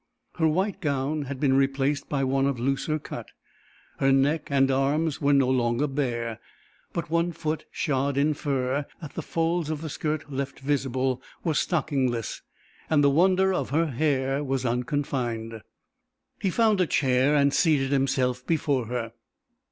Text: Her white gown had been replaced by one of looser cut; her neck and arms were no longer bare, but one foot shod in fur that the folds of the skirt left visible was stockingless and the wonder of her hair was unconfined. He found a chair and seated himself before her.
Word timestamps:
Her 0.37 0.47
white 0.47 0.81
gown 0.81 1.25
had 1.25 1.39
been 1.39 1.53
replaced 1.55 2.09
by 2.09 2.23
one 2.23 2.47
of 2.47 2.59
looser 2.59 2.97
cut; 2.97 3.27
her 3.99 4.11
neck 4.11 4.47
and 4.49 4.71
arms 4.71 5.21
were 5.21 5.31
no 5.31 5.47
longer 5.47 5.85
bare, 5.85 6.39
but 6.91 7.11
one 7.11 7.31
foot 7.31 7.65
shod 7.69 8.17
in 8.17 8.33
fur 8.33 8.87
that 8.99 9.13
the 9.13 9.21
folds 9.21 9.69
of 9.69 9.81
the 9.81 9.89
skirt 9.91 10.31
left 10.33 10.59
visible 10.59 11.21
was 11.43 11.59
stockingless 11.59 12.41
and 12.89 13.03
the 13.03 13.11
wonder 13.11 13.53
of 13.53 13.69
her 13.69 13.91
hair 13.91 14.43
was 14.43 14.65
unconfined. 14.65 15.61
He 16.39 16.49
found 16.49 16.81
a 16.81 16.87
chair 16.87 17.35
and 17.35 17.53
seated 17.53 17.91
himself 17.91 18.43
before 18.47 18.87
her. 18.87 19.13